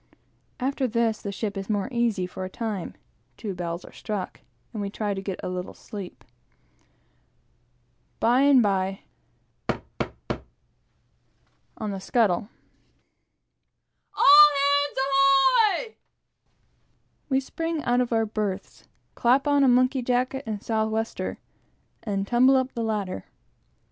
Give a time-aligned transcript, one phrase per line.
[0.59, 2.95] After this, the ship is more easy for a time;
[3.37, 4.39] two bells are struck,
[4.73, 6.23] and we try to get a little sleep.
[8.19, 9.01] By and by,
[9.67, 10.41] bang, bang, bang,
[11.77, 12.49] on the scuttle
[14.15, 15.95] "All ha a ands, a ho o y!"
[17.29, 21.37] We spring out of our berths, clap on a monkey jacket and southwester,
[22.01, 23.25] and tumble up the ladder.